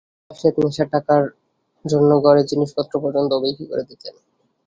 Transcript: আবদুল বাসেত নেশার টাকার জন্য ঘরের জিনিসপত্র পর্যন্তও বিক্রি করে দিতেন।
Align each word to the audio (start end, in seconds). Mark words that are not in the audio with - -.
আবদুল 0.03 0.29
বাসেত 0.29 0.55
নেশার 0.61 0.87
টাকার 0.93 1.23
জন্য 1.85 2.09
ঘরের 2.23 2.45
জিনিসপত্র 2.51 2.93
পর্যন্তও 3.03 3.43
বিক্রি 3.43 3.65
করে 3.67 3.83
দিতেন। 3.89 4.13